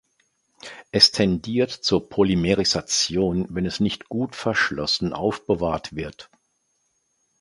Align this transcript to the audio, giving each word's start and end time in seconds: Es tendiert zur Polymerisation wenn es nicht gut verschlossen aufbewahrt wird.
Es 0.91 1.11
tendiert 1.11 1.69
zur 1.69 2.09
Polymerisation 2.09 3.45
wenn 3.51 3.67
es 3.67 3.79
nicht 3.79 4.09
gut 4.09 4.35
verschlossen 4.35 5.13
aufbewahrt 5.13 5.95
wird. 5.95 6.31